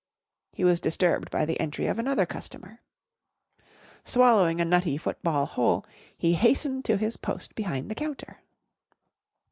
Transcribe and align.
He 0.53 0.63
was 0.63 0.81
disturbed 0.81 1.29
by 1.29 1.45
the 1.45 1.59
entry 1.59 1.85
of 1.85 1.99
another 1.99 2.25
customer. 2.25 2.81
Swallowing 4.03 4.59
a 4.59 4.65
Nutty 4.65 4.97
Football 4.97 5.45
whole, 5.45 5.85
he 6.17 6.33
hastened 6.33 6.85
to 6.85 6.97
his 6.97 7.17
post 7.17 7.53
behind 7.53 7.87
the 7.91 7.93
counter. 7.93 8.39